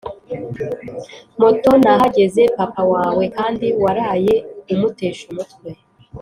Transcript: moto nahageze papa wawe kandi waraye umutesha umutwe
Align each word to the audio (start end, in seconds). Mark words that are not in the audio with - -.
moto 1.39 1.69
nahageze 1.83 2.41
papa 2.57 2.81
wawe 2.93 3.23
kandi 3.37 3.67
waraye 3.83 4.35
umutesha 4.73 5.23
umutwe 5.33 5.69